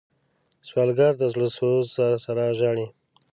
سوالګر 0.67 1.13
د 1.17 1.23
زړه 1.33 1.47
سوز 1.57 1.85
سره 2.25 2.43
ژاړي 2.59 2.87